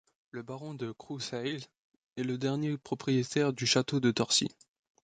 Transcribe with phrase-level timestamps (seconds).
[0.31, 1.67] Le baron de Crouseilhes
[2.17, 4.49] est le dernier propriétaire du château de Torcy.